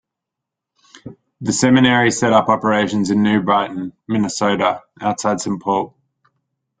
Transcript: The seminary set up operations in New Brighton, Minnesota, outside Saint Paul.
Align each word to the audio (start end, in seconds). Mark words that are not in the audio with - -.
The 1.41 1.53
seminary 1.53 2.09
set 2.09 2.33
up 2.33 2.49
operations 2.49 3.11
in 3.11 3.21
New 3.21 3.43
Brighton, 3.43 3.93
Minnesota, 4.07 4.81
outside 4.99 5.41
Saint 5.41 5.61
Paul. 5.61 5.95